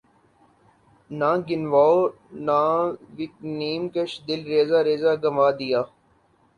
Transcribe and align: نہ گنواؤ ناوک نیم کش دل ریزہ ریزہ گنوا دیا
نہ 1.19 1.31
گنواؤ 1.47 1.97
ناوک 2.45 3.33
نیم 3.57 3.83
کش 3.93 4.11
دل 4.27 4.41
ریزہ 4.51 4.79
ریزہ 4.87 5.11
گنوا 5.23 5.47
دیا 5.59 5.81